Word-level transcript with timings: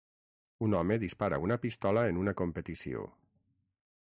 Un 0.67 0.75
home 0.77 0.97
dispara 1.03 1.39
una 1.49 1.59
pistola 1.67 2.07
en 2.15 2.21
una 2.25 2.37
competició. 2.43 3.05